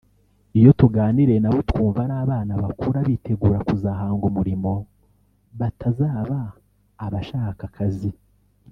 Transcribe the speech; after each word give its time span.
iyo 0.57 0.71
tuganiriye 0.79 1.39
nabo 1.41 1.59
twumva 1.69 1.99
ari 2.05 2.15
abana 2.23 2.51
bakura 2.63 2.99
bitegura 3.07 3.57
kuzahanga 3.67 4.23
umurimo 4.31 4.71
batazaba 5.59 6.39
abashaka 7.05 7.63
akazi 7.69 8.11